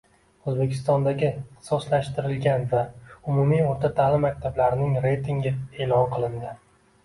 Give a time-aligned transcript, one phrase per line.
[0.51, 2.81] O‘zbekistondagi ixtisoslashtirilgan va
[3.35, 6.61] umumiy o‘rta ta’lim maktablarining reytingi e’lon qilindi